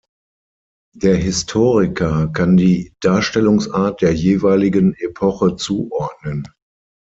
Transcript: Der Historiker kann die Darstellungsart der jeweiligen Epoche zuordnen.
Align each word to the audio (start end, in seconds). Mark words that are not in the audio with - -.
Der 0.95 1.13
Historiker 1.15 2.25
kann 2.29 2.57
die 2.57 2.91
Darstellungsart 3.01 4.01
der 4.01 4.15
jeweiligen 4.15 4.95
Epoche 4.95 5.57
zuordnen. 5.57 6.47